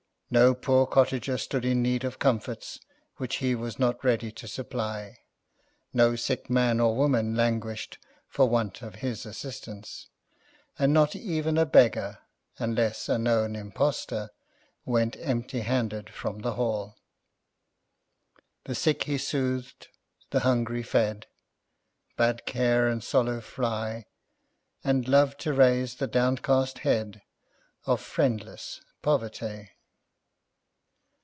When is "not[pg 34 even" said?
10.93-11.57